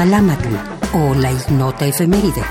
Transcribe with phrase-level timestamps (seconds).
[0.00, 0.54] Tonalámatl
[0.94, 2.42] o la ignota efeméride.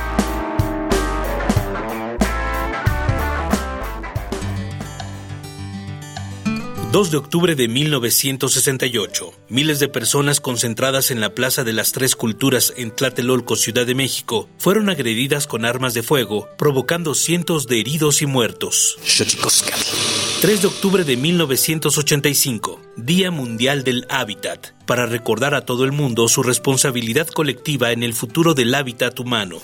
[6.92, 9.34] 2 de octubre de 1968.
[9.48, 13.96] Miles de personas concentradas en la Plaza de las Tres Culturas en Tlatelolco, Ciudad de
[13.96, 19.00] México, fueron agredidas con armas de fuego, provocando cientos de heridos y muertos.
[20.42, 26.30] 3 de octubre de 1985, Día Mundial del Hábitat, para recordar a todo el mundo
[26.30, 29.58] su responsabilidad colectiva en el futuro del hábitat humano.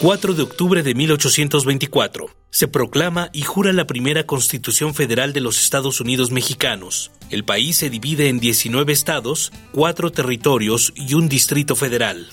[0.00, 5.62] 4 de octubre de 1824, se proclama y jura la primera Constitución Federal de los
[5.62, 7.12] Estados Unidos Mexicanos.
[7.30, 12.28] El país se divide en 19 estados, 4 territorios y un distrito federal.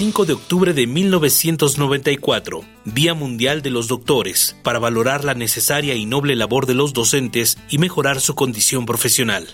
[0.00, 6.06] 5 de octubre de 1994, Día Mundial de los Doctores, para valorar la necesaria y
[6.06, 9.46] noble labor de los docentes y mejorar su condición profesional.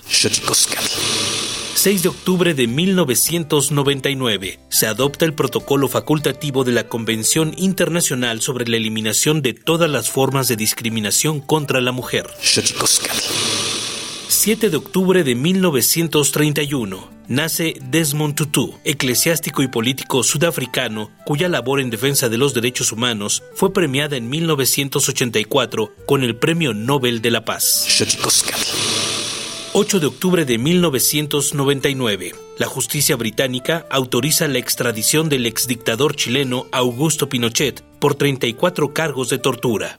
[1.75, 8.69] 6 de octubre de 1999 se adopta el protocolo facultativo de la Convención Internacional sobre
[8.69, 12.31] la Eliminación de todas las formas de discriminación contra la mujer.
[14.37, 21.89] 7 de octubre de 1931 nace Desmond Tutu, eclesiástico y político sudafricano cuya labor en
[21.89, 27.47] defensa de los derechos humanos fue premiada en 1984 con el Premio Nobel de la
[27.47, 27.87] Paz.
[29.73, 32.35] 8 de octubre de 1999.
[32.59, 39.39] La justicia británica autoriza la extradición del exdictador chileno Augusto Pinochet por 34 cargos de
[39.39, 39.99] tortura.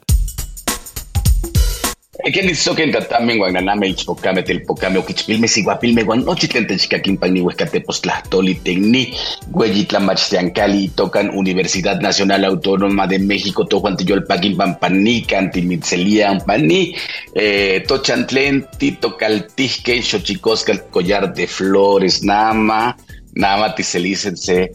[2.18, 9.14] Ken soken tatamen guan naname ichpocame telpocame oquichpilme siguapilme guan nochitlente chicakimpan huescatepostlahtoli tecni
[9.54, 16.92] hueyitlamachtiancali tocan Universidad Nacional Autónoma de México tohuantiyolpaquin pampani cantimitzelian pani
[17.34, 22.96] eh, tochantlen titocaltihque xochicoscal collar de flores nama
[23.34, 24.74] nama tiselícense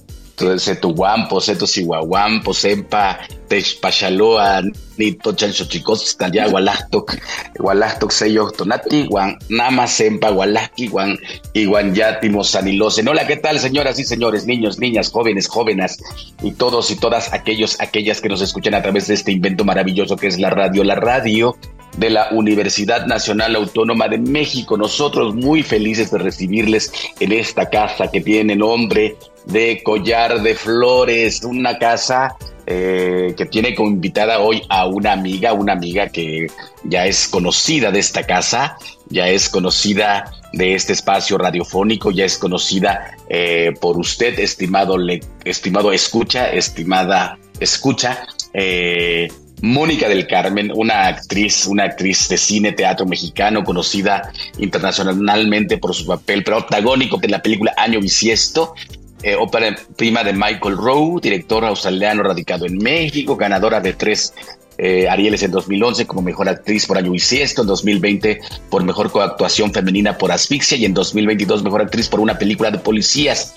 [0.58, 4.62] se tu guampo, se tu sihuahuampo, sempa, techpachaloa,
[4.98, 7.18] ni tochan xochicos, ya gualastok,
[7.60, 11.18] gualastok sellos tonati, guan, nama sempa, gualaski, guan,
[11.54, 13.04] iguan ya timosanilose.
[13.08, 16.00] Hola, ¿qué tal, señoras y señores, niños, niñas, jóvenes, jóvenes,
[16.42, 20.18] y todos y todas aquellos, aquellas que nos escuchan a través de este invento maravilloso
[20.18, 21.56] que es la radio, la radio
[21.98, 24.78] de la Universidad Nacional Autónoma de México.
[24.78, 31.44] Nosotros muy felices de recibirles en esta casa que tiene nombre de Collar de Flores,
[31.44, 32.36] una casa
[32.66, 36.48] eh, que tiene como invitada hoy a una amiga, una amiga que
[36.86, 38.78] ya es conocida de esta casa,
[39.10, 45.20] ya es conocida de este espacio radiofónico, ya es conocida eh, por usted, estimado, le,
[45.44, 48.26] estimado escucha, estimada escucha.
[48.54, 49.28] Eh,
[49.64, 56.06] Mónica del Carmen, una actriz, una actriz de cine, teatro mexicano, conocida internacionalmente por su
[56.06, 58.76] papel protagónico en la película Año Bisiesto,
[59.22, 64.34] eh, ópera prima de Michael Rowe, director australiano radicado en México, ganadora de tres
[64.78, 69.72] eh, Arieles en 2011 como mejor actriz por Año Bisiesto, en 2020 por mejor coactuación
[69.72, 73.56] femenina por Asfixia y en 2022 mejor actriz por una película de policías.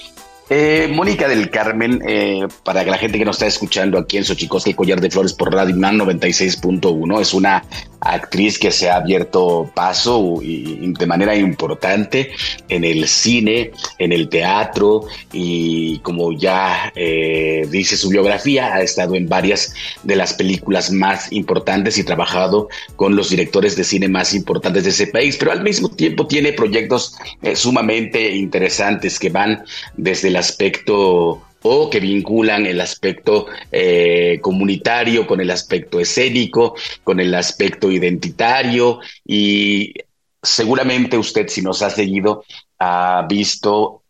[0.48, 4.70] Eh, Mónica del Carmen, eh, para la gente que nos está escuchando aquí en Xochicosca,
[4.70, 7.64] el Collar de Flores por Radio Man 96.1, es una
[7.98, 12.30] actriz que se ha abierto paso de manera importante
[12.68, 19.16] en el cine, en el teatro y como ya eh, dice su biografía, ha estado
[19.16, 24.32] en varias de las películas más importantes y trabajado con los directores de cine más
[24.32, 27.16] importantes de ese país, pero al mismo tiempo tiene proyectos
[27.54, 29.64] sumamente interesantes que van
[29.96, 37.34] desde aspecto o que vinculan el aspecto eh, comunitario con el aspecto escénico, con el
[37.34, 39.00] aspecto identitario.
[39.24, 39.94] Y
[40.42, 42.44] seguramente usted si nos ha seguido
[42.78, 44.02] ha visto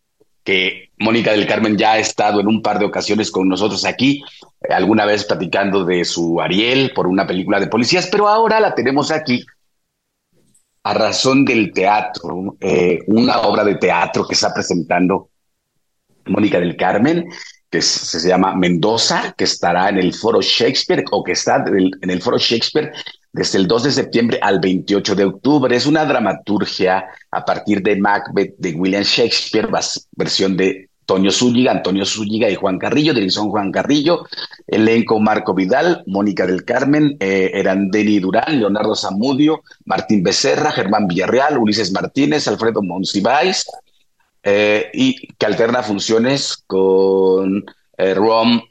[0.43, 4.23] que Mónica del Carmen ya ha estado en un par de ocasiones con nosotros aquí,
[4.69, 9.11] alguna vez platicando de su Ariel por una película de policías, pero ahora la tenemos
[9.11, 9.45] aquí
[10.83, 15.31] a razón del teatro, eh, una obra de teatro que está presentando
[16.29, 17.25] Mónica del Carmen,
[17.69, 22.21] que se llama Mendoza, que estará en el Foro Shakespeare o que está en el
[22.21, 22.91] Foro Shakespeare
[23.33, 25.75] desde el 2 de septiembre al 28 de octubre.
[25.75, 29.67] Es una dramaturgia a partir de Macbeth de William Shakespeare,
[30.15, 34.25] versión de Toño Zúñiga, Antonio Zúñiga y Juan Carrillo, dirección Juan Carrillo,
[34.67, 41.57] elenco Marco Vidal, Mónica del Carmen, eh, Erandeni Durán, Leonardo Zamudio, Martín Becerra, Germán Villarreal,
[41.57, 43.65] Ulises Martínez, Alfredo Monsiváis,
[44.49, 47.65] eh, y que alterna funciones con
[47.97, 48.61] eh, Roam,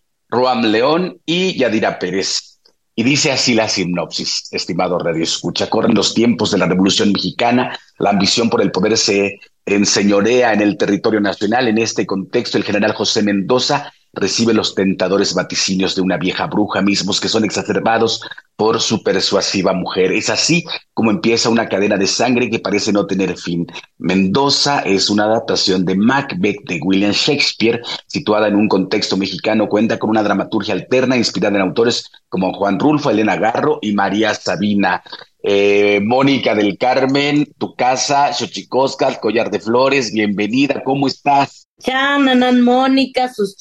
[0.62, 2.60] León y Yadira Pérez.
[2.94, 5.68] Y dice así la sinopsis, estimado Radio Escucha.
[5.68, 10.62] Corren los tiempos de la Revolución Mexicana, la ambición por el poder se enseñorea en
[10.62, 11.68] el territorio nacional.
[11.68, 16.82] En este contexto, el general José Mendoza recibe los tentadores vaticinios de una vieja bruja
[16.82, 18.22] mismos que son exacerbados
[18.56, 20.12] por su persuasiva mujer.
[20.12, 23.66] Es así como empieza una cadena de sangre que parece no tener fin.
[23.98, 29.98] Mendoza es una adaptación de Macbeth de William Shakespeare, situada en un contexto mexicano, cuenta
[29.98, 35.02] con una dramaturgia alterna inspirada en autores como Juan Rulfo, Elena Garro y María Sabina.
[35.48, 41.68] Eh, Mónica del Carmen, tu casa, Xochicosca, Collar de Flores, bienvenida, ¿cómo estás?
[41.78, 43.56] Chananan, Mónica, sus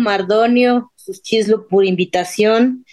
[0.00, 2.84] Mardonio, sus chislo por invitación.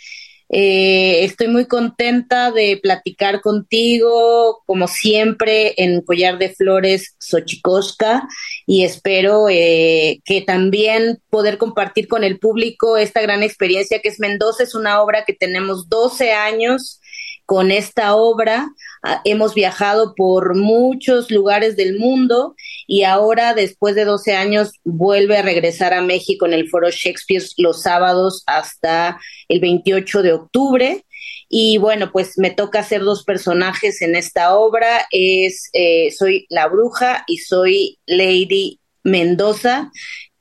[0.47, 8.29] Eh, estoy muy contenta de platicar contigo, como siempre, en Collar de Flores Xochicosca,
[8.65, 14.21] y espero eh, que también poder compartir con el público esta gran experiencia que es
[14.21, 14.63] Mendoza.
[14.63, 17.01] Es una obra que tenemos 12 años
[17.47, 18.69] con esta obra.
[19.03, 25.37] Ah, hemos viajado por muchos lugares del mundo y ahora, después de 12 años, vuelve
[25.37, 31.05] a regresar a México en el Foro Shakespeare los sábados hasta el 28 de octubre.
[31.49, 35.07] Y bueno, pues me toca hacer dos personajes en esta obra.
[35.11, 39.89] Es eh, soy la bruja y soy Lady Mendoza,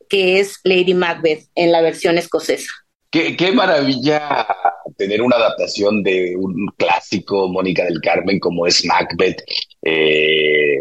[0.08, 2.72] que es Lady Macbeth en la versión escocesa.
[3.10, 4.48] Qué, qué, maravilla
[4.96, 9.42] tener una adaptación de un clásico, Mónica del Carmen, como es Macbeth.
[9.82, 10.78] Eh,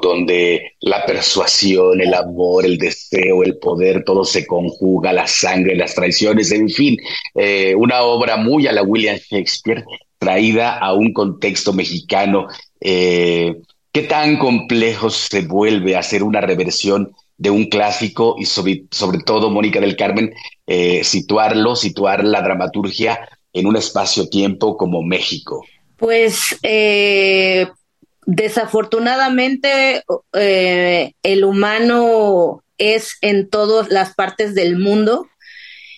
[0.00, 5.94] donde la persuasión, el amor, el deseo, el poder, todo se conjuga, la sangre, las
[5.94, 6.96] traiciones, en fin,
[7.34, 9.84] eh, una obra muy a la William Shakespeare,
[10.18, 12.46] traída a un contexto mexicano.
[12.80, 13.56] Eh,
[13.92, 19.50] ¿Qué tan complejo se vuelve hacer una reversión de un clásico y sobre, sobre todo,
[19.50, 20.32] Mónica del Carmen,
[20.66, 25.64] eh, situarlo, situar la dramaturgia en un espacio-tiempo como México?
[25.96, 27.66] Pues eh,
[28.24, 35.28] Desafortunadamente, eh, el humano es en todas las partes del mundo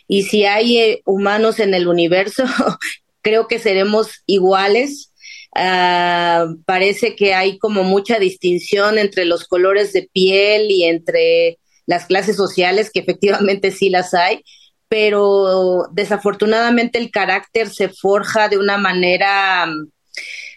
[0.09, 2.44] y si hay humanos en el universo,
[3.23, 5.12] creo que seremos iguales.
[5.54, 12.07] Ah, parece que hay como mucha distinción entre los colores de piel y entre las
[12.07, 14.43] clases sociales, que efectivamente sí las hay,
[14.88, 19.67] pero desafortunadamente el carácter se forja de una manera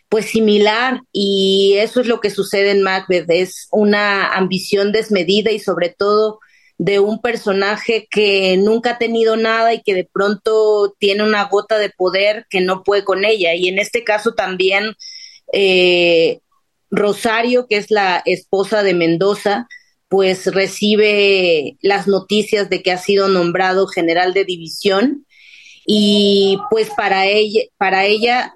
[0.09, 5.59] pues similar y eso es lo que sucede en Macbeth, es una ambición desmedida y
[5.59, 6.39] sobre todo
[6.77, 11.79] de un personaje que nunca ha tenido nada y que de pronto tiene una gota
[11.79, 13.55] de poder que no puede con ella.
[13.55, 14.93] Y en este caso también
[15.53, 16.39] eh,
[16.91, 19.67] Rosario, que es la esposa de Mendoza,
[20.09, 25.25] pues recibe las noticias de que ha sido nombrado general de división
[25.85, 28.53] y pues para ella, para ella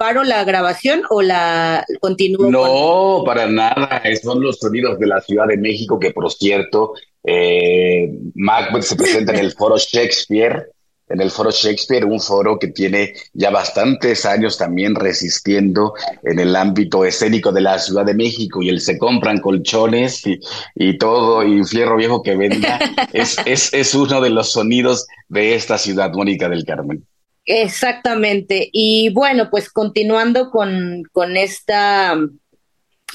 [0.00, 2.50] paro la grabación o la continúo?
[2.50, 4.02] No, para nada.
[4.22, 9.34] Son los sonidos de la Ciudad de México que, por cierto, eh, Macbeth se presenta
[9.34, 10.70] en el Foro Shakespeare.
[11.10, 16.56] En el Foro Shakespeare, un foro que tiene ya bastantes años también resistiendo en el
[16.56, 20.38] ámbito escénico de la Ciudad de México y el se compran colchones y,
[20.74, 22.78] y todo, y fierro viejo que venda,
[23.12, 27.04] es, es, es uno de los sonidos de esta ciudad, Mónica del Carmen.
[27.44, 28.68] Exactamente.
[28.72, 32.16] Y bueno, pues continuando con, con esta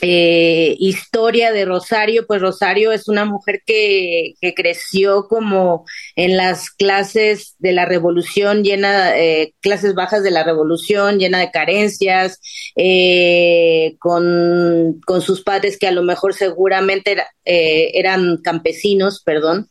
[0.02, 5.86] eh, historia de Rosario, pues Rosario es una mujer que, creció como
[6.16, 11.52] en las clases de la revolución, llena, eh, clases bajas de la revolución, llena de
[11.52, 12.40] carencias,
[12.76, 19.70] eh, con, sus padres que a lo mejor seguramente eran campesinos, perdón.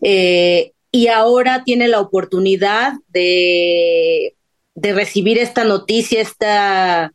[0.00, 4.34] Y ahora tiene la oportunidad de
[4.76, 7.12] recibir esta noticia, esta,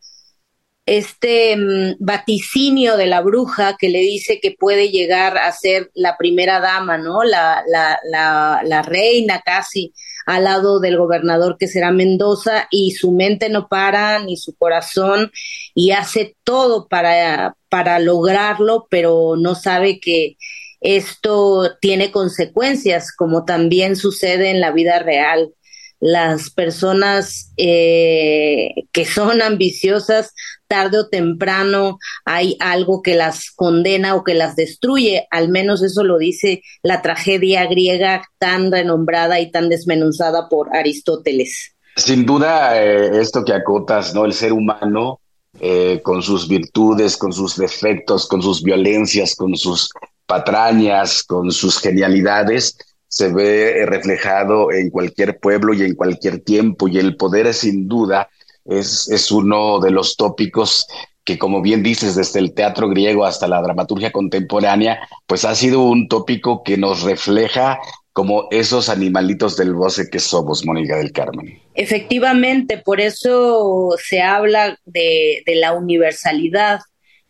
[0.90, 6.18] este mm, vaticinio de la bruja que le dice que puede llegar a ser la
[6.18, 7.24] primera dama, ¿no?
[7.24, 9.94] La, la, la, la reina casi
[10.26, 15.32] al lado del gobernador que será Mendoza y su mente no para ni su corazón
[15.76, 20.38] y hace todo para, para lograrlo, pero no sabe que
[20.82, 25.54] esto tiene consecuencias, como también sucede en la vida real.
[26.00, 30.34] Las personas eh, que son ambiciosas,
[30.68, 35.28] tarde o temprano hay algo que las condena o que las destruye.
[35.32, 41.76] Al menos eso lo dice la tragedia griega tan renombrada y tan desmenuzada por Aristóteles.
[41.96, 44.24] Sin duda, eh, esto que acotas, ¿no?
[44.26, 45.20] El ser humano,
[45.60, 49.90] eh, con sus virtudes, con sus defectos, con sus violencias, con sus
[50.26, 52.78] patrañas, con sus genialidades,
[53.10, 56.88] se ve reflejado en cualquier pueblo y en cualquier tiempo.
[56.88, 58.30] Y el poder, sin duda,
[58.66, 60.88] es, es uno de los tópicos
[61.26, 65.82] que, como bien dices, desde el teatro griego hasta la dramaturgia contemporánea, pues ha sido
[65.82, 67.80] un tópico que nos refleja
[68.14, 71.60] como esos animalitos del bosque que somos, Mónica del Carmen.
[71.74, 76.80] Efectivamente, por eso se habla de, de la universalidad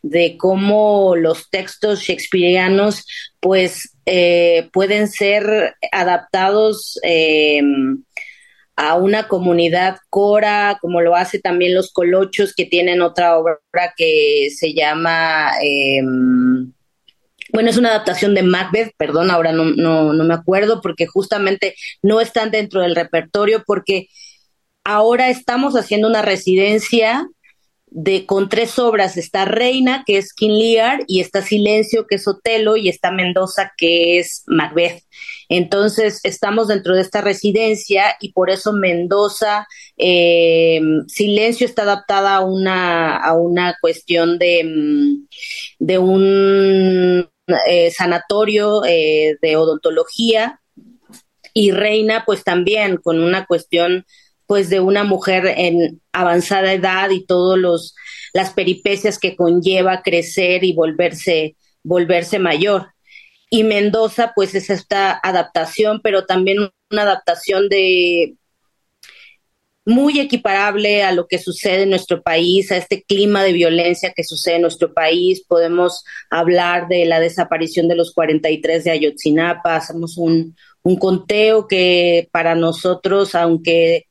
[0.01, 3.05] de cómo los textos shakespearianos
[3.39, 7.61] pues eh, pueden ser adaptados eh,
[8.75, 13.59] a una comunidad cora, como lo hace también los colochos que tienen otra obra
[13.95, 16.01] que se llama, eh,
[17.53, 21.75] bueno, es una adaptación de Macbeth, perdón, ahora no, no, no me acuerdo porque justamente
[22.01, 24.07] no están dentro del repertorio porque
[24.83, 27.27] ahora estamos haciendo una residencia
[27.91, 29.17] de, con tres obras.
[29.17, 33.73] Está Reina, que es King Lear, y está Silencio, que es Otelo, y está Mendoza,
[33.77, 35.03] que es Macbeth.
[35.49, 39.67] Entonces, estamos dentro de esta residencia y por eso Mendoza,
[39.97, 45.27] eh, Silencio está adaptada a una, a una cuestión de, mm,
[45.79, 47.29] de un
[47.67, 50.61] eh, sanatorio eh, de odontología
[51.53, 54.05] y Reina, pues también con una cuestión
[54.49, 57.93] pues de una mujer en avanzada edad y todos los
[58.33, 62.87] las peripecias que conlleva crecer y volverse volverse mayor.
[63.51, 68.37] Y Mendoza pues es esta adaptación, pero también una adaptación de
[69.85, 74.23] muy equiparable a lo que sucede en nuestro país, a este clima de violencia que
[74.23, 75.45] sucede en nuestro país.
[75.47, 82.29] Podemos hablar de la desaparición de los 43 de Ayotzinapa, hacemos un, un conteo que
[82.31, 84.07] para nosotros, aunque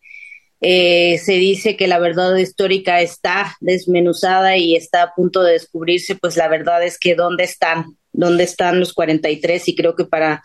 [0.61, 6.17] eh, se dice que la verdad histórica está desmenuzada y está a punto de descubrirse,
[6.17, 10.43] pues la verdad es que dónde están, dónde están los 43 y creo que para,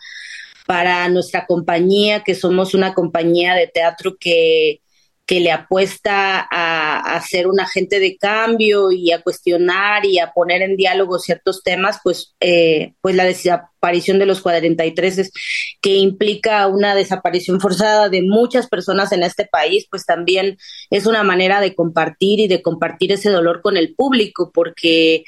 [0.66, 4.80] para nuestra compañía, que somos una compañía de teatro que
[5.26, 10.60] que le apuesta a, ser un agente de cambio y a cuestionar y a poner
[10.60, 15.32] en diálogo ciertos temas, pues, eh, pues la desaparición de los 43 es,
[15.80, 20.58] que implica una desaparición forzada de muchas personas en este país, pues también
[20.90, 25.24] es una manera de compartir y de compartir ese dolor con el público, porque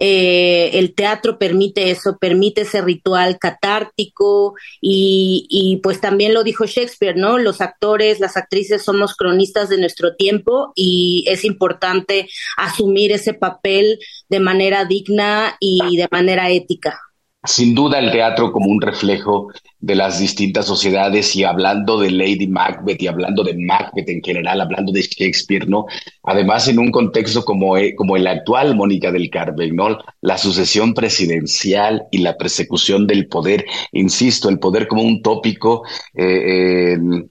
[0.00, 6.64] eh, el teatro permite eso, permite ese ritual catártico y, y, pues también lo dijo
[6.64, 7.36] Shakespeare, ¿no?
[7.38, 13.98] Los actores, las actrices somos cronistas de nuestro tiempo y es importante asumir ese papel
[14.30, 16.98] de manera digna y de manera ética
[17.44, 22.46] sin duda el teatro como un reflejo de las distintas sociedades y hablando de Lady
[22.46, 25.86] Macbeth y hablando de Macbeth en general, hablando de Shakespeare, ¿no?
[26.22, 29.98] Además en un contexto como, eh, como el actual, Mónica del Carmen, ¿no?
[30.20, 36.92] La sucesión presidencial y la persecución del poder, insisto, el poder como un tópico, eh,
[36.92, 37.30] en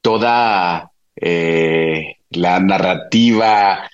[0.00, 3.88] toda eh, la narrativa,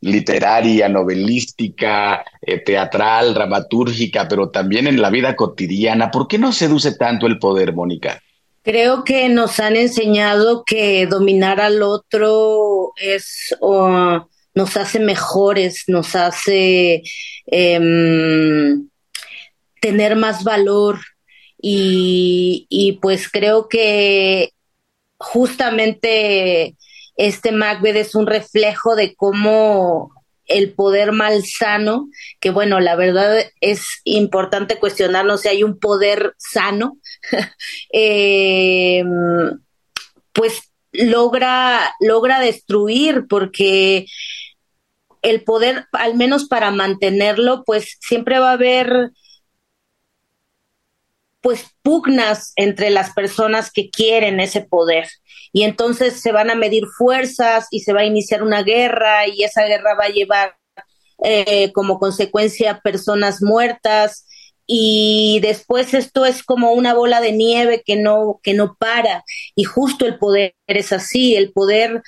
[0.00, 6.10] literaria, novelística, eh, teatral, dramatúrgica, pero también en la vida cotidiana.
[6.10, 8.22] ¿Por qué nos seduce tanto el poder, Mónica?
[8.62, 13.56] Creo que nos han enseñado que dominar al otro es
[14.54, 17.02] nos hace mejores, nos hace
[17.46, 18.88] em,
[19.80, 20.98] tener más valor
[21.62, 24.52] y, y pues creo que
[25.16, 26.76] justamente
[27.18, 30.12] este Macbeth es un reflejo de cómo
[30.46, 32.08] el poder malsano,
[32.40, 36.96] que bueno, la verdad es importante cuestionarnos si hay un poder sano,
[37.92, 39.04] eh,
[40.32, 44.06] pues logra, logra destruir, porque
[45.20, 49.10] el poder, al menos para mantenerlo, pues siempre va a haber
[51.48, 55.08] pues pugnas entre las personas que quieren ese poder.
[55.50, 59.44] Y entonces se van a medir fuerzas y se va a iniciar una guerra y
[59.44, 60.58] esa guerra va a llevar
[61.24, 64.26] eh, como consecuencia personas muertas.
[64.66, 69.24] Y después esto es como una bola de nieve que no que no para.
[69.54, 72.02] Y justo el poder es así el poder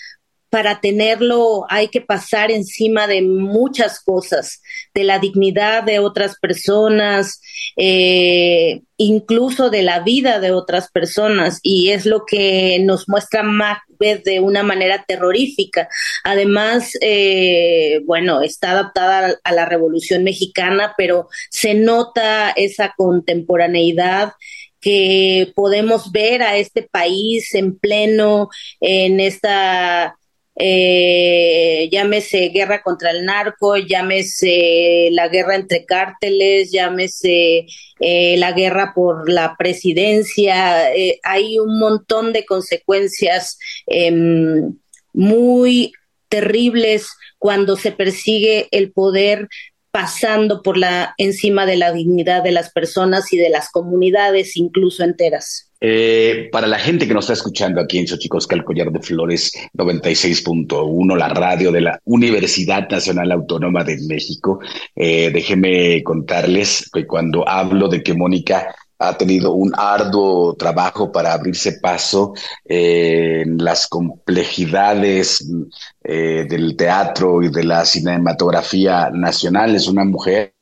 [0.51, 4.61] para tenerlo hay que pasar encima de muchas cosas,
[4.95, 7.41] de la dignidad de otras personas,
[7.77, 14.25] eh, incluso de la vida de otras personas, y es lo que nos muestra Macbeth
[14.25, 15.89] de una manera terrorífica.
[16.25, 24.33] Además, eh, bueno, está adaptada a la Revolución Mexicana, pero se nota esa contemporaneidad
[24.81, 28.49] que podemos ver a este país en pleno
[28.81, 30.17] en esta
[30.63, 37.67] eh, llámese guerra contra el narco, llámese la guerra entre cárteles, llámese
[37.99, 44.77] eh, la guerra por la presidencia, eh, hay un montón de consecuencias em,
[45.15, 45.93] muy
[46.29, 49.49] terribles cuando se persigue el poder
[49.91, 55.05] pasando por la encima de la dignidad de las personas y de las comunidades incluso
[55.05, 55.70] enteras.
[55.83, 59.53] Eh, para la gente que nos está escuchando aquí en Xochicosca, el Collar de Flores
[59.73, 64.61] 96.1, la radio de la Universidad Nacional Autónoma de México,
[64.95, 71.33] eh, déjenme contarles que cuando hablo de que Mónica ha tenido un arduo trabajo para
[71.33, 72.35] abrirse paso
[72.65, 75.43] eh, en las complejidades
[76.05, 79.75] eh, del teatro y de la cinematografía nacional.
[79.75, 80.55] Es una mujer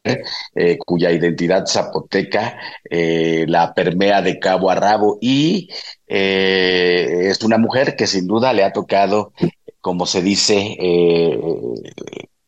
[0.54, 2.56] eh, cuya identidad zapoteca
[2.90, 5.68] la permea de cabo a rabo y
[6.06, 9.32] es una mujer que sin duda le ha tocado,
[9.80, 10.76] como se dice,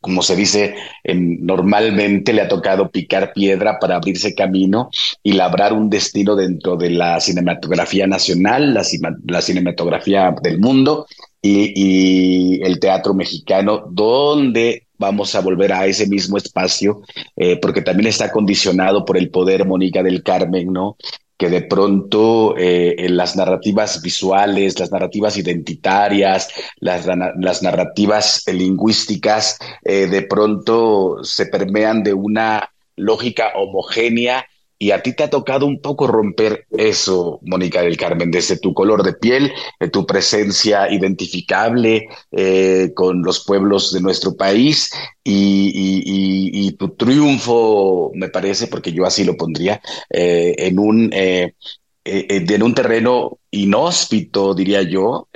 [0.01, 4.91] como se dice, normalmente le ha tocado picar piedra para abrirse camino
[5.23, 11.07] y labrar un destino dentro de la cinematografía nacional, la, cinematografía del mundo
[11.43, 17.03] y, el teatro mexicano, donde vamos a volver a ese mismo espacio,
[17.37, 20.97] eh, porque también está condicionado por el poder Mónica del Carmen, ¿no?
[21.40, 26.50] Que de pronto eh, en las narrativas visuales, las narrativas identitarias,
[26.81, 34.44] las, las narrativas lingüísticas, eh, de pronto se permean de una lógica homogénea
[34.83, 38.73] y a ti te ha tocado un poco romper eso, Mónica del Carmen, desde tu
[38.73, 39.53] color de piel,
[39.93, 44.90] tu presencia identificable eh, con los pueblos de nuestro país
[45.23, 51.11] y, tu triunfo, me parece, porque yo así lo pondría, eh, en un...
[51.12, 51.55] Eh,
[52.03, 55.29] en un terreno inhóspito, diría yo,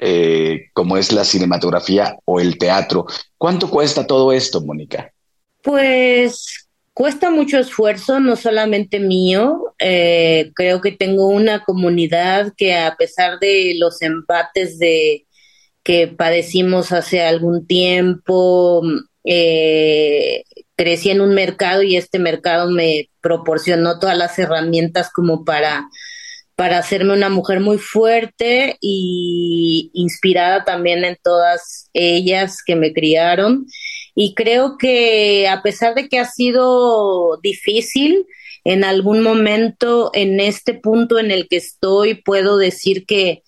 [0.72, 3.06] como es la cinematografía o el teatro.
[3.36, 5.12] ¿Cuánto cuesta todo esto, Mónica?
[5.62, 6.63] Pues
[6.94, 13.40] Cuesta mucho esfuerzo, no solamente mío, eh, creo que tengo una comunidad que a pesar
[13.40, 15.26] de los empates de
[15.82, 18.80] que padecimos hace algún tiempo,
[19.24, 20.44] eh,
[20.76, 25.88] crecí en un mercado y este mercado me proporcionó todas las herramientas como para,
[26.54, 33.66] para hacerme una mujer muy fuerte y inspirada también en todas ellas que me criaron
[34.14, 38.26] y creo que a pesar de que ha sido difícil,
[38.64, 43.42] en algún momento en este punto en el que estoy puedo decir que,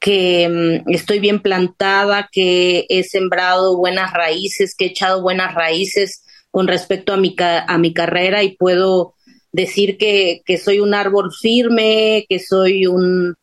[0.00, 6.24] que mm, estoy bien plantada, que he sembrado buenas raíces, que he echado buenas raíces
[6.50, 9.14] con respecto a mi, a mi carrera y puedo
[9.52, 13.34] decir que, que soy un árbol firme, que soy un,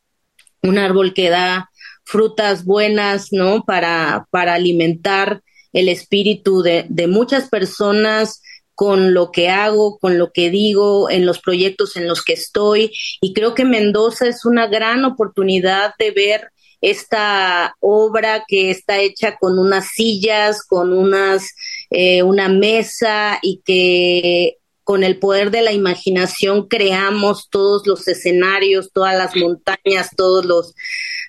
[0.64, 1.70] un árbol que da
[2.04, 3.64] frutas buenas, ¿no?
[3.64, 5.42] Para, para alimentar
[5.74, 8.42] el espíritu de, de muchas personas
[8.74, 12.92] con lo que hago, con lo que digo, en los proyectos en los que estoy.
[13.22, 19.38] Y creo que Mendoza es una gran oportunidad de ver esta obra que está hecha
[19.38, 21.54] con unas sillas, con unas,
[21.92, 28.92] eh, una mesa y que con el poder de la imaginación creamos todos los escenarios,
[28.94, 30.74] todas las montañas, todos los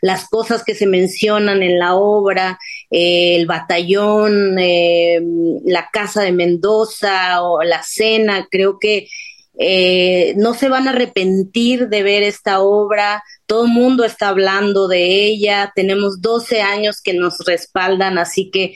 [0.03, 2.59] las cosas que se mencionan en la obra,
[2.91, 5.23] eh, el batallón, eh,
[5.65, 9.07] la casa de Mendoza o la cena, creo que
[9.59, 14.89] eh, no se van a arrepentir de ver esta obra, todo el mundo está hablando
[14.89, 18.75] de ella, tenemos 12 años que nos respaldan, así que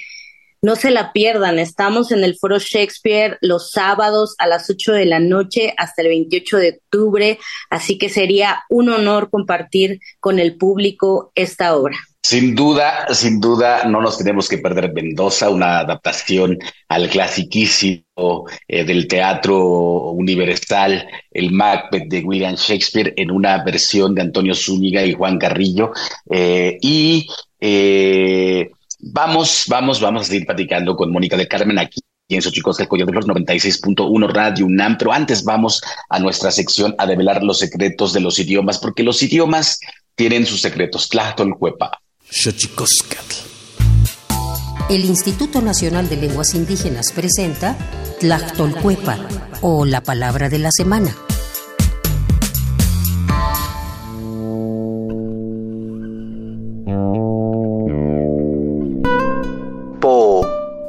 [0.62, 5.06] no se la pierdan, estamos en el Foro Shakespeare los sábados a las 8 de
[5.06, 7.38] la noche hasta el 28 de octubre,
[7.70, 11.96] así que sería un honor compartir con el público esta obra.
[12.26, 18.82] Sin duda, sin duda, no nos tenemos que perder Mendoza, una adaptación al clasiquísimo eh,
[18.82, 25.12] del teatro universal, el Macbeth de William Shakespeare, en una versión de Antonio Zúñiga y
[25.12, 25.92] Juan Carrillo.
[26.28, 27.28] Eh, y
[27.60, 28.72] eh,
[29.12, 33.06] Vamos, vamos, vamos a seguir platicando con Mónica de Carmen aquí en chicos del Collar
[33.06, 38.12] de los 96.1 Radio UNAM, pero antes vamos a nuestra sección a develar los secretos
[38.12, 39.78] de los idiomas, porque los idiomas
[40.16, 41.08] tienen sus secretos.
[41.08, 42.00] Tlachtolcuepa.
[44.90, 47.76] El Instituto Nacional de Lenguas Indígenas presenta
[48.18, 49.20] Tlachtolcuepa,
[49.60, 51.14] o la palabra de la semana.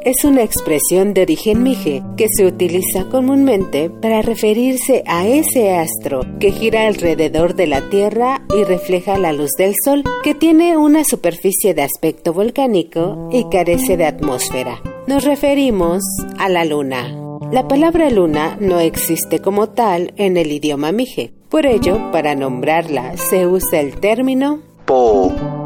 [0.07, 6.21] Es una expresión de origen mije que se utiliza comúnmente para referirse a ese astro
[6.39, 11.03] que gira alrededor de la Tierra y refleja la luz del Sol, que tiene una
[11.03, 14.81] superficie de aspecto volcánico y carece de atmósfera.
[15.07, 16.01] Nos referimos
[16.37, 17.13] a la Luna.
[17.51, 21.33] La palabra luna no existe como tal en el idioma mije.
[21.49, 24.61] Por ello, para nombrarla se usa el término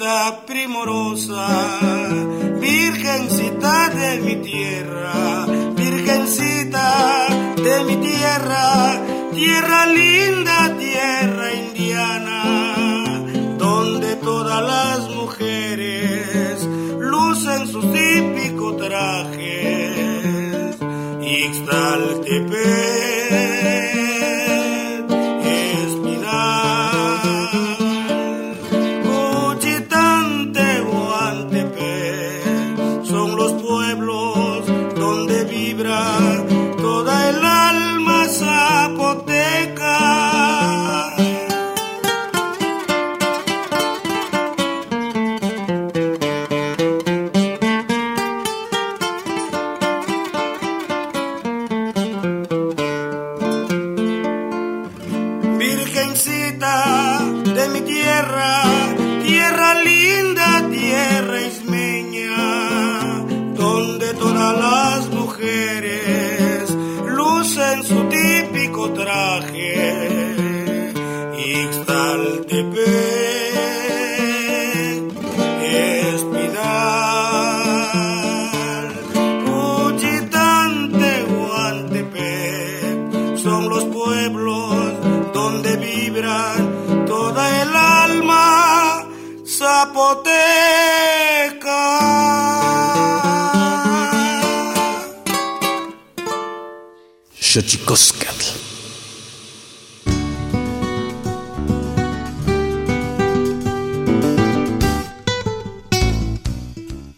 [0.00, 1.78] Virgencita primorosa,
[2.58, 5.44] Virgencita de mi tierra,
[5.76, 8.98] Virgencita de mi tierra,
[9.34, 13.26] tierra linda, tierra indiana,
[13.58, 16.64] donde todas las mujeres
[16.98, 20.78] lucen sus típicos trajes.
[21.20, 23.19] Ixtaltepec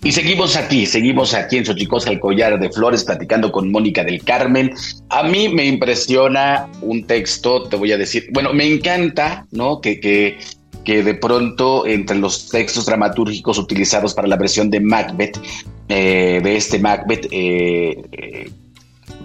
[0.02, 4.24] Y seguimos aquí, seguimos aquí en Xochicosca, el collar de flores, platicando con Mónica del
[4.24, 4.72] Carmen.
[5.10, 9.82] A mí me impresiona un texto, te voy a decir, bueno, me encanta, ¿no?
[9.82, 10.38] Que, que,
[10.82, 15.38] que de pronto entre los textos dramatúrgicos utilizados para la versión de Macbeth,
[15.90, 18.50] eh, de este Macbeth, eh, eh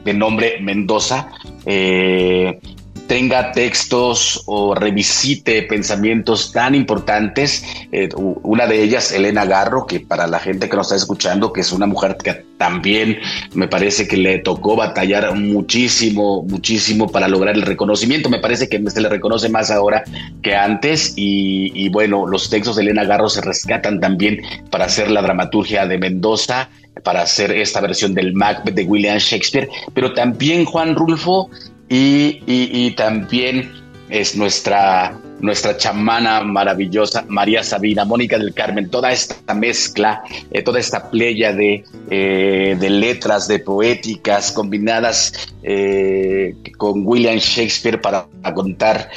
[0.08, 1.28] de nombre Mendoza,
[1.66, 2.60] eh,
[3.08, 7.64] tenga textos o revisite pensamientos tan importantes.
[7.92, 11.62] Eh, una de ellas, Elena Garro, que para la gente que nos está escuchando, que
[11.62, 13.20] es una mujer que también
[13.54, 18.30] me parece que le tocó batallar muchísimo, muchísimo para lograr el reconocimiento.
[18.30, 20.04] Me parece que se le reconoce más ahora
[20.42, 21.14] que antes.
[21.16, 25.86] Y, y bueno, los textos de Elena Garro se rescatan también para hacer la dramaturgia
[25.86, 26.70] de Mendoza
[27.04, 31.50] para hacer esta versión del Macbeth de William Shakespeare, pero también Juan Rulfo
[31.90, 33.72] y, también
[34.10, 40.80] es nuestra, nuestra chamana maravillosa María Sabina, Mónica del Carmen, toda esta mezcla, eh, toda
[40.80, 45.34] esta playa de, eh, de, letras, de poéticas combinadas
[45.64, 49.10] eh, con William Shakespeare para contar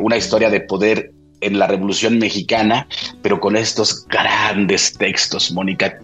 [0.00, 2.86] una historia de poder en la Revolución Mexicana,
[3.22, 5.98] pero con estos grandes textos, Mónica.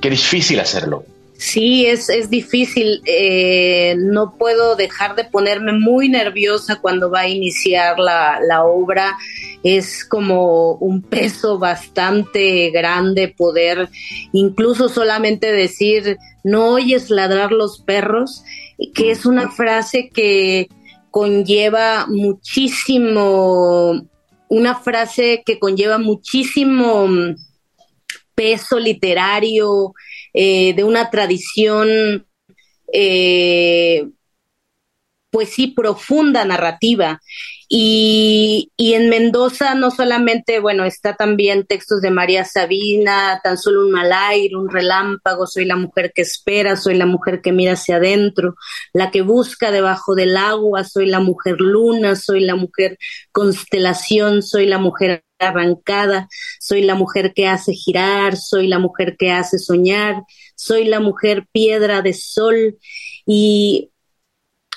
[0.00, 1.04] Qué, difícil hacerlo.
[1.36, 3.02] Sí, es, es difícil.
[3.04, 9.18] Eh, no puedo dejar de ponerme muy nerviosa cuando va a iniciar la, la obra.
[9.62, 13.88] Es como un peso bastante grande poder
[14.32, 18.42] incluso solamente decir, no oyes ladrar los perros,
[18.94, 20.68] que es una frase que
[21.10, 23.28] conlleva muchísimo,
[24.48, 27.06] una frase que conlleva muchísimo
[28.38, 29.94] peso literario,
[30.32, 32.24] eh, de una tradición,
[32.92, 34.06] eh,
[35.30, 37.20] pues sí, profunda narrativa.
[37.68, 43.84] Y, y, en Mendoza no solamente, bueno, está también textos de María Sabina, tan solo
[43.84, 47.72] un mal aire, un relámpago, soy la mujer que espera, soy la mujer que mira
[47.72, 48.54] hacia adentro,
[48.94, 52.98] la que busca debajo del agua, soy la mujer luna, soy la mujer
[53.32, 56.28] constelación, soy la mujer arrancada,
[56.60, 60.22] soy la mujer que hace girar, soy la mujer que hace soñar,
[60.54, 62.78] soy la mujer piedra de sol.
[63.26, 63.90] Y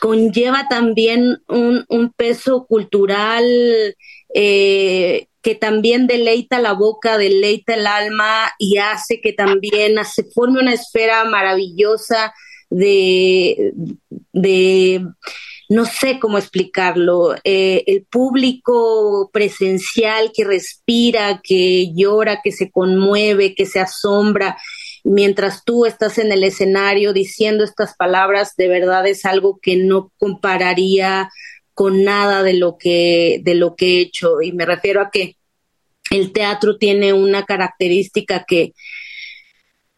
[0.02, 3.45] conlleva también un, peso cultural
[4.34, 10.60] eh, que también deleita la boca, deleita el alma y hace que también se forme
[10.60, 12.34] una esfera maravillosa
[12.71, 13.74] de,
[14.34, 15.06] de
[15.72, 23.56] no sé cómo explicarlo, eh, el público presencial que respira, que llora, que se conmueve,
[23.56, 24.58] que se asombra,
[25.06, 30.12] mientras tú estás en el escenario diciendo estas palabras, de verdad es algo que no
[30.18, 31.30] compararía
[31.74, 34.42] con nada de lo que, de lo que he hecho.
[34.42, 35.38] Y me refiero a que
[36.10, 38.74] el teatro tiene una característica que,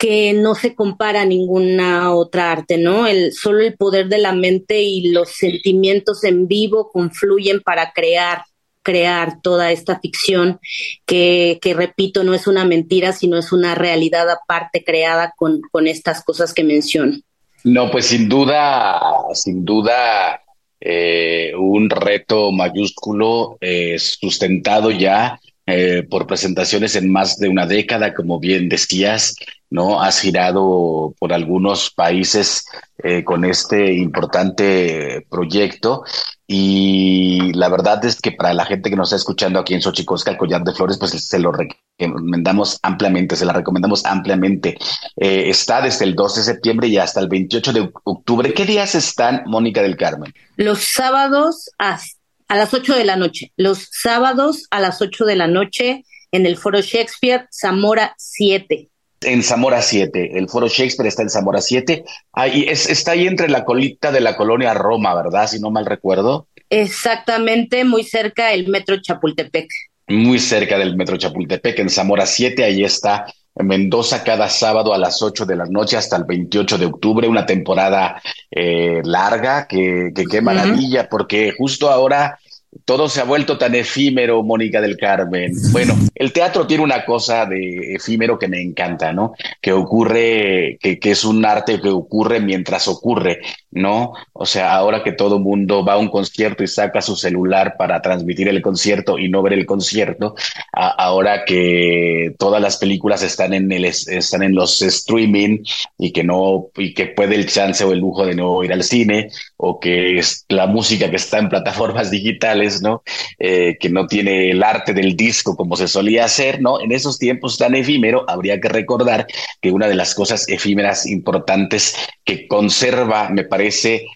[0.04, 3.08] que no se compara a ninguna otra arte, ¿no?
[3.08, 8.44] El, solo el poder de la mente y los sentimientos en vivo confluyen para crear
[8.82, 10.60] crear toda esta ficción
[11.06, 15.88] que, que, repito, no es una mentira, sino es una realidad aparte creada con, con
[15.88, 17.16] estas cosas que menciono.
[17.64, 19.00] No, pues sin duda,
[19.34, 20.42] sin duda,
[20.82, 28.14] eh, un reto mayúsculo eh, sustentado ya eh, por presentaciones en más de una década,
[28.14, 29.36] como bien decías,
[29.70, 30.02] ¿no?
[30.02, 32.66] Has girado por algunos países
[33.02, 36.04] eh, con este importante proyecto
[36.46, 40.32] y la verdad es que para la gente que nos está escuchando aquí en Xochicosca,
[40.32, 44.78] el Collar de Flores, pues se lo recomendamos ampliamente, se la recomendamos ampliamente.
[45.16, 48.54] Eh, está desde el 12 de septiembre y hasta el 28 de octubre.
[48.54, 50.34] ¿Qué días están, Mónica del Carmen?
[50.58, 55.36] Los sábados hasta a las 8 de la noche, los sábados a las 8 de
[55.36, 58.90] la noche en el Foro Shakespeare, Zamora 7.
[59.22, 62.04] En Zamora 7, el Foro Shakespeare está en Zamora 7.
[62.34, 65.48] Ahí es, está ahí entre la colita de la colonia Roma, ¿verdad?
[65.48, 66.48] Si no mal recuerdo.
[66.70, 69.70] Exactamente, muy cerca del Metro Chapultepec.
[70.08, 74.98] Muy cerca del Metro Chapultepec, en Zamora 7, ahí está en Mendoza cada sábado a
[74.98, 80.12] las 8 de la noche hasta el 28 de octubre, una temporada eh, larga, que,
[80.16, 82.40] que qué maravilla, porque justo ahora
[82.86, 85.54] todo se ha vuelto tan efímero, Mónica del Carmen.
[85.72, 89.34] Bueno, el teatro tiene una cosa de efímero que me encanta, ¿no?
[89.62, 93.40] Que ocurre, que, que es un arte que ocurre mientras ocurre,
[93.74, 94.14] ¿no?
[94.34, 98.02] O sea, ahora que todo mundo va a un concierto y saca su celular para
[98.02, 100.36] transmitir el concierto y no ver el concierto,
[100.72, 105.60] ahora que todas las películas están en el, están en los streaming
[105.98, 108.84] y que no, y que puede el chance o el lujo de no ir al
[108.84, 113.04] cine, o que es la música que está en plataformas digitales, ¿no?
[113.40, 116.80] Eh, que no tiene el arte del disco como se solía hacer, ¿no?
[116.82, 119.26] En esos tiempos tan efímero, habría que recordar
[119.62, 123.63] que una de las cosas efímeras importantes que conserva, me parece,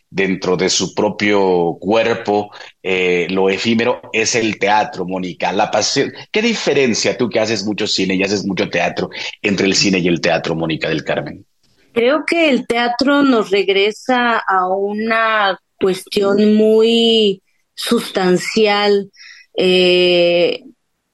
[0.09, 5.51] dentro de su propio cuerpo, eh, lo efímero es el teatro, Mónica.
[5.51, 6.13] La pasión.
[6.31, 9.09] ¿Qué diferencia tú que haces mucho cine y haces mucho teatro
[9.41, 11.45] entre el cine y el teatro, Mónica del Carmen?
[11.93, 17.41] Creo que el teatro nos regresa a una cuestión muy
[17.73, 19.11] sustancial,
[19.55, 20.63] eh,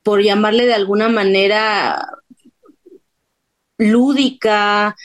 [0.02, 2.06] por llamarle de alguna manera
[3.78, 4.96] lúdica,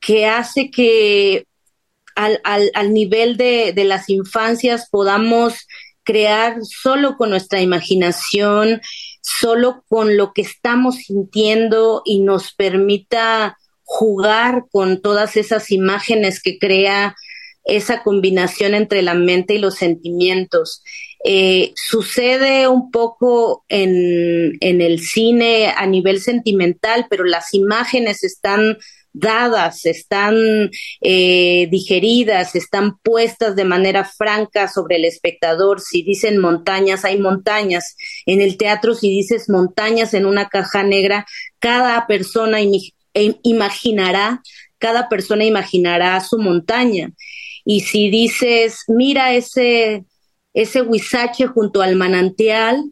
[0.00, 1.46] que hace que
[2.14, 5.66] al, al, nivel de, de las infancias podamos
[6.04, 8.80] crear solo con nuestra imaginación,
[9.22, 16.58] solo con lo que estamos sintiendo y nos permita jugar con todas esas imágenes que
[16.58, 17.16] crea
[17.64, 20.82] esa combinación entre la mente y los sentimientos.
[21.24, 28.76] Eh, sucede un poco en, en, el cine a nivel sentimental, pero las imágenes están
[29.14, 35.80] dadas, están eh, digeridas, están puestas de manera franca sobre el espectador.
[35.80, 37.96] Si dicen montañas, hay montañas.
[38.26, 41.24] En el teatro, si dices montañas en una caja negra,
[41.60, 42.58] cada persona
[43.42, 44.42] imaginará,
[44.78, 47.10] cada persona imaginará su montaña.
[47.64, 50.04] Y si dices, mira ese,
[50.52, 52.84] ese huizache junto al manantial,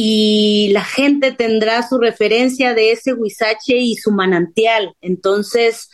[0.00, 4.94] y la gente tendrá su referencia de ese huizache y su manantial.
[5.00, 5.90] Entonces,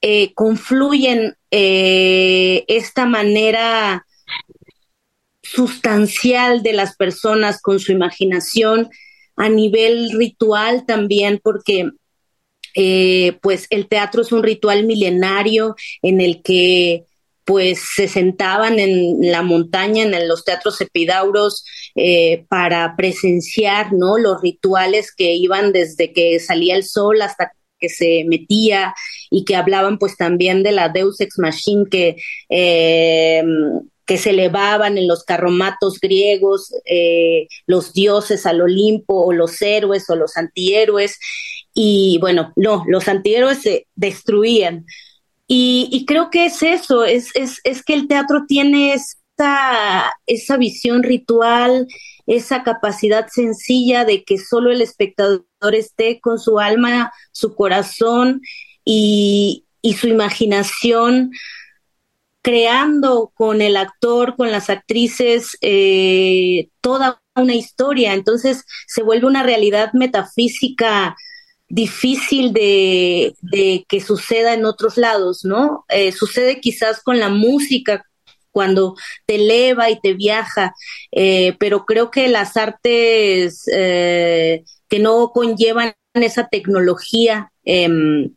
[0.00, 4.04] eh, confluyen eh, esta manera
[5.44, 8.88] sustancial de las personas con su imaginación
[9.36, 11.90] a nivel ritual también, porque
[12.74, 17.04] eh, pues el teatro es un ritual milenario en el que
[17.46, 24.18] pues se sentaban en la montaña, en los teatros epidauros, eh, para presenciar, ¿no?
[24.18, 28.94] Los rituales que iban desde que salía el sol hasta que se metía
[29.30, 32.16] y que hablaban pues también de la Deus Ex Machine que,
[32.48, 33.44] eh,
[34.06, 40.10] que se elevaban en los carromatos griegos, eh, los dioses al Olimpo o los héroes
[40.10, 41.18] o los antihéroes.
[41.74, 44.84] Y bueno, no, los antihéroes se destruían,
[45.48, 51.02] y, creo que es eso, es, es, es que el teatro tiene esa, esa visión
[51.02, 51.86] ritual,
[52.26, 58.40] esa capacidad sencilla de que solo el espectador esté con su alma, su corazón
[58.84, 61.30] y, y su imaginación
[62.46, 68.14] creando con el actor, con las actrices, eh, toda una historia.
[68.14, 71.16] Entonces se vuelve una realidad metafísica
[71.68, 73.34] difícil de,
[73.88, 75.84] que suceda en otros lados, ¿no?
[75.88, 78.04] Eh, sucede quizás con la música
[78.50, 78.94] cuando
[79.26, 80.74] te eleva y te viaja,
[81.12, 88.34] eh, pero creo que las artes eh, que no conllevan esa tecnología em,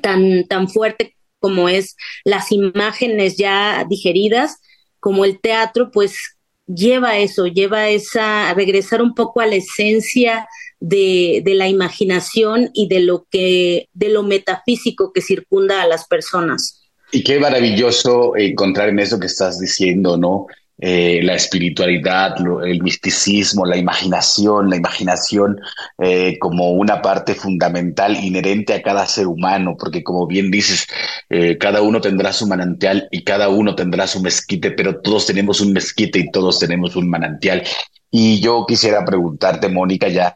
[0.00, 4.60] tan, tan fuerte como es las imágenes ya digeridas,
[4.98, 6.38] como el teatro, pues
[6.74, 10.48] lleva eso, lleva esa, a regresar un poco a la esencia
[10.78, 16.06] de, de, la imaginación y de lo que, de lo metafísico que circunda a las
[16.06, 16.80] personas.
[17.12, 20.46] Y qué maravilloso encontrar en eso que estás diciendo, ¿no?
[20.82, 25.60] Eh, la espiritualidad, el misticismo, la imaginación, la imaginación
[25.98, 30.86] eh, como una parte fundamental inherente a cada ser humano, porque como bien dices,
[31.28, 35.60] eh, cada uno tendrá su manantial y cada uno tendrá su mezquite, pero todos tenemos
[35.60, 37.62] un mezquite y todos tenemos un manantial.
[38.10, 40.34] Y yo quisiera preguntarte, Mónica, ya,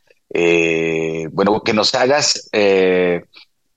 [1.33, 2.51] bueno, que nos hagas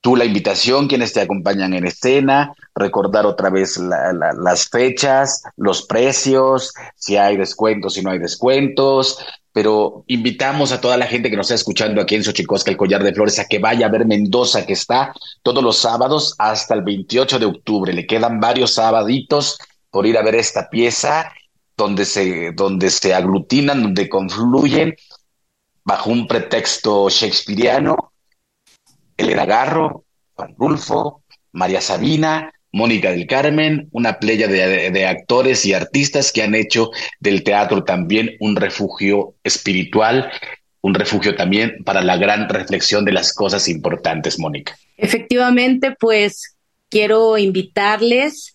[0.00, 6.72] tú la invitación, quienes te acompañan en escena, recordar otra vez las fechas, los precios,
[6.96, 9.18] si hay descuentos, si no hay descuentos,
[9.52, 13.02] pero invitamos a toda la gente que nos está escuchando aquí en Xochicosca, el Collar
[13.02, 15.12] de Flores, a que vaya a ver Mendoza, que está
[15.42, 17.92] todos los sábados hasta el 28 de octubre.
[17.92, 19.58] Le quedan varios sabaditos
[19.90, 21.32] por ir a ver esta pieza
[21.76, 24.94] donde se, donde se aglutinan, donde confluyen
[25.84, 28.12] bajo un pretexto shakespeariano
[29.16, 30.04] Elena Garro,
[30.34, 36.54] Juan Rulfo, María Sabina, Mónica del Carmen, una playa de, actores y artistas que han
[36.54, 36.90] hecho
[37.20, 40.30] del teatro también un refugio espiritual,
[40.80, 44.76] un refugio también para la gran reflexión de las cosas importantes, Mónica.
[44.96, 46.56] Efectivamente, pues
[46.90, 48.54] quiero invitarles.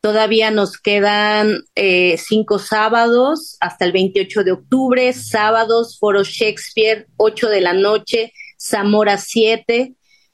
[0.00, 7.50] Todavía nos quedan eh, cinco sábados hasta el 28 de octubre, sábados, Foro Shakespeare, 8
[7.50, 9.92] de la noche, Zamora 7,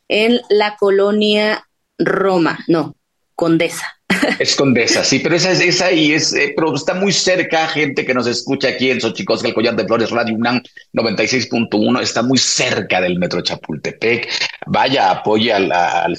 [0.09, 1.67] en la colonia
[1.99, 2.95] Roma, no,
[3.37, 3.93] Condesa.
[4.39, 8.05] Es Condesa, sí, pero esa es esa y es, eh, pero está muy cerca, gente
[8.05, 10.63] que nos escucha aquí en Xochicosca, el Collar de Flores, Radio UNAM
[10.95, 14.29] 96.1, está muy cerca del Metro Chapultepec.
[14.67, 16.19] Vaya, apoya al, al,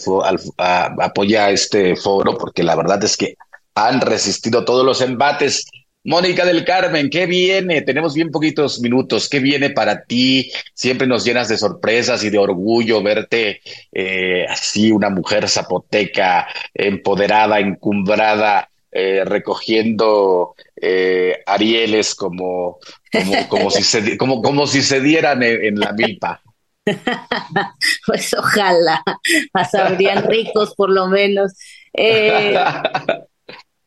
[1.00, 3.36] apoya este foro, porque la verdad es que
[3.74, 5.66] han resistido todos los embates
[6.08, 7.82] Mónica del Carmen, ¿qué viene?
[7.82, 9.28] Tenemos bien poquitos minutos.
[9.28, 10.50] ¿Qué viene para ti?
[10.74, 13.60] Siempre nos llenas de sorpresas y de orgullo verte
[13.92, 22.80] eh, así, una mujer zapoteca, empoderada, encumbrada, eh, recogiendo eh, arieles como,
[23.50, 26.42] como, si se, como, como si se dieran en, la milpa.
[28.06, 29.04] pues ojalá,
[29.70, 31.52] sabrían ricos por lo menos.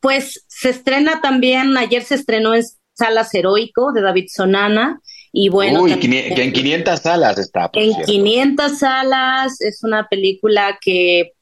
[0.01, 2.64] Pues se estrena también, ayer se estrenó en
[2.96, 5.01] Salas Heroico de David Sonana.
[5.32, 7.70] Y bueno, Uy, que en 500 salas está.
[7.74, 11.32] En 500 salas es una película que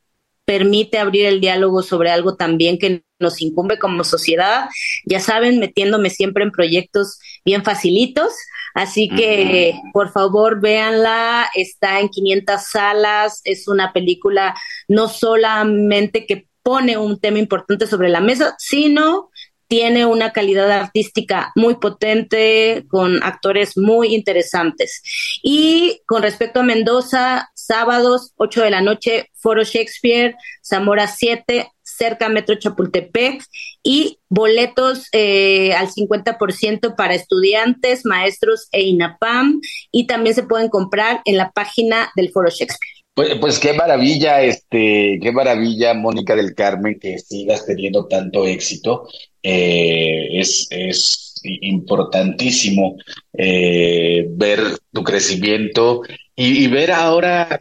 [0.44, 4.68] permite abrir el diálogo sobre algo también que nos incumbe como sociedad.
[5.04, 8.32] Ya saben, metiéndome siempre en proyectos bien facilitos.
[8.74, 11.50] Así que, por favor, véanla.
[11.54, 13.40] Está en 500 salas.
[13.44, 14.54] Es una película
[14.86, 19.30] no solamente que pone un tema importante sobre la mesa, sino
[19.68, 25.00] tiene una calidad artística muy potente, con actores muy interesantes.
[25.42, 32.28] Y con respecto a Mendoza, sábados, 8 de la noche, Foro Shakespeare, Zamora 7, cerca
[32.28, 33.42] Metro Chapultepec,
[33.82, 41.22] y boletos eh, al 50% para estudiantes, maestros e INAPAM, y también se pueden comprar
[41.24, 42.97] en la página del Foro Shakespeare.
[43.18, 49.08] Pues, pues, qué maravilla, este, qué maravilla, Mónica del Carmen, que sigas teniendo tanto éxito.
[49.42, 52.96] Eh, es, es importantísimo
[53.32, 54.60] eh, ver
[54.92, 56.02] tu crecimiento
[56.36, 57.58] y, ver ahora,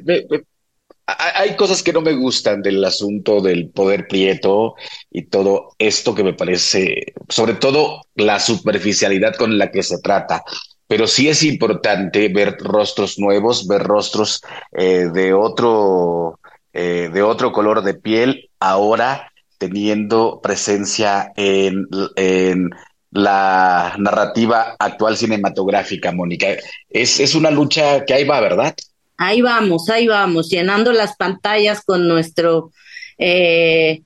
[1.08, 4.76] hay cosas que no me gustan del asunto del poder prieto
[5.10, 10.43] y todo esto que me parece, sobre todo la superficialidad con la que se trata
[10.88, 16.40] pero sí es importante ver rostros nuevos, ver rostros eh, de otro
[16.74, 22.70] eh, de otro color de piel ahora teniendo presencia en, en
[23.12, 26.48] la narrativa actual cinematográfica, Mónica.
[26.90, 28.76] Es, es una lucha que ahí va, ¿verdad?
[29.18, 32.72] Ahí vamos, ahí vamos, llenando las pantallas con nuestro,
[33.18, 34.04] eh,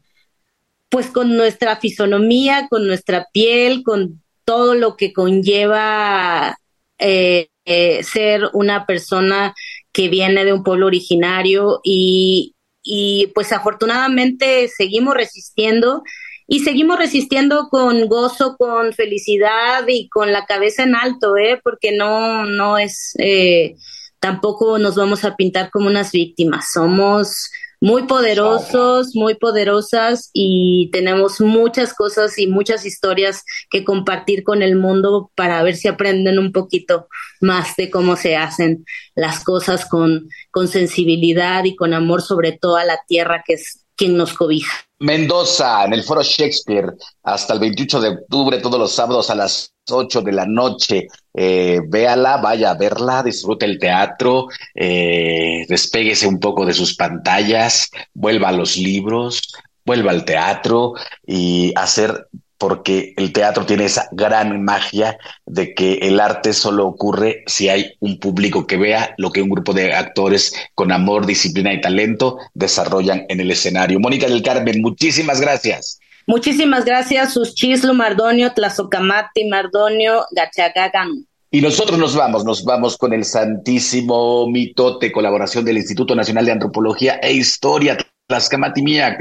[0.87, 6.57] pues con nuestra fisonomía, con nuestra piel, con todo lo que conlleva
[7.01, 9.53] eh, eh, ser una persona
[9.91, 16.03] que viene de un pueblo originario y, y pues afortunadamente seguimos resistiendo
[16.47, 21.61] y seguimos resistiendo con gozo, con felicidad y con la cabeza en alto, ¿eh?
[21.63, 23.75] porque no, no es, eh,
[24.19, 27.49] tampoco nos vamos a pintar como unas víctimas, somos
[27.81, 34.75] muy poderosos, muy poderosas y tenemos muchas cosas y muchas historias que compartir con el
[34.75, 37.07] mundo para ver si aprenden un poquito
[37.41, 42.85] más de cómo se hacen las cosas con, con sensibilidad y con amor sobre toda
[42.85, 44.71] la tierra que es quien nos cobija.
[44.99, 49.73] Mendoza, en el Foro Shakespeare, hasta el 28 de octubre, todos los sábados a las
[49.89, 51.07] 8 de la noche.
[51.33, 57.89] Eh, véala, vaya a verla, disfrute el teatro, eh, despéguese un poco de sus pantallas,
[58.13, 59.53] vuelva a los libros,
[59.85, 60.93] vuelva al teatro
[61.25, 62.27] y hacer
[62.61, 65.17] porque el teatro tiene esa gran magia
[65.47, 69.49] de que el arte solo ocurre si hay un público que vea lo que un
[69.49, 73.99] grupo de actores con amor, disciplina y talento desarrollan en el escenario.
[73.99, 76.00] Mónica del Carmen, muchísimas gracias.
[76.31, 81.27] Muchísimas gracias, Suschislo, Mardonio, Tlazocamati, Mardonio, Gachagagan.
[81.51, 86.53] Y nosotros nos vamos, nos vamos con el santísimo mitote, colaboración del Instituto Nacional de
[86.53, 89.17] Antropología e Historia, Tlazcamati Mía,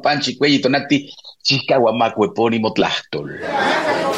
[0.00, 1.10] Panchi, Tonati,
[2.24, 3.40] epónimo Tlachtol.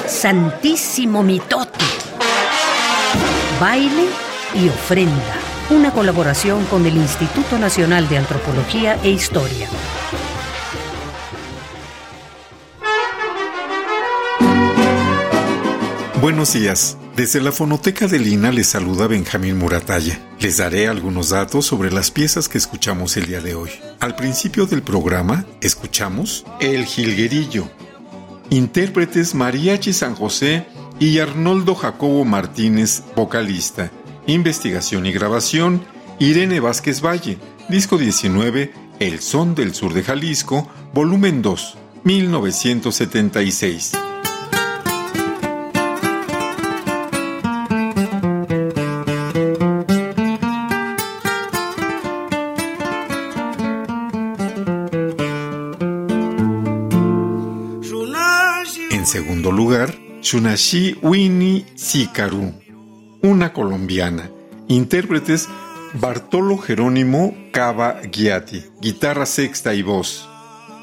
[0.07, 1.87] Santísimo mitote.
[3.59, 4.05] Baile
[4.55, 5.39] y ofrenda.
[5.71, 9.67] Una colaboración con el Instituto Nacional de Antropología e Historia.
[16.25, 16.97] Buenos días.
[17.17, 20.19] Desde la fonoteca de Lina les saluda Benjamín Muratalla.
[20.41, 23.69] Les daré algunos datos sobre las piezas que escuchamos el día de hoy.
[24.01, 27.69] Al principio del programa escuchamos El Jilguerillo.
[28.49, 30.67] Intérpretes Mariachi San José
[30.99, 33.91] y Arnoldo Jacobo Martínez, vocalista.
[34.27, 35.85] Investigación y grabación
[36.21, 37.37] Irene Vázquez Valle.
[37.69, 43.93] Disco 19 El Son del Sur de Jalisco, volumen 2, 1976.
[60.25, 62.51] Shunashi Winnie Sikaru,
[63.21, 64.31] una colombiana.
[64.69, 65.51] Intérpretes
[65.93, 70.27] Bartolo Jerónimo Cava Giati, guitarra sexta y voz.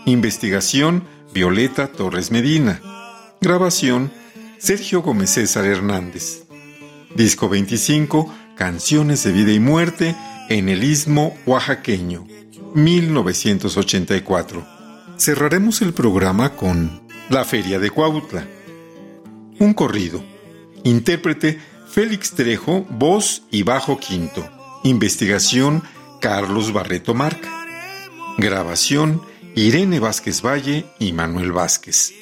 [0.06, 2.80] Investigación Violeta Torres Medina.
[3.42, 4.12] Grabación
[4.60, 6.44] Sergio Gómez César Hernández.
[7.16, 10.16] Disco 25 Canciones de vida y muerte
[10.50, 12.28] en el Istmo Oaxaqueño,
[12.76, 14.68] 1984.
[15.18, 18.46] Cerraremos el programa con La Feria de Cuautla
[19.62, 20.24] un corrido.
[20.84, 24.50] Intérprete Félix Trejo, voz y bajo quinto.
[24.84, 25.84] Investigación
[26.20, 27.66] Carlos Barreto Marca.
[28.38, 29.22] Grabación
[29.56, 32.14] Irene Vázquez Valle y Manuel Vázquez.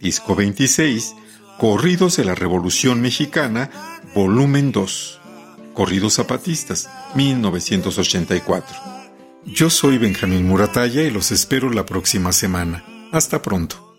[0.00, 1.14] Disco 26,
[1.58, 3.70] Corridos de la Revolución Mexicana,
[4.14, 5.20] volumen 2.
[5.74, 8.76] Corridos Zapatistas, 1984.
[9.44, 12.84] Yo soy Benjamín Muratalla y los espero la próxima semana.
[13.12, 13.91] Hasta pronto.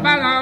[0.00, 0.41] 拜了。